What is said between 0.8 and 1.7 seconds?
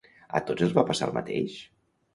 passar el mateix?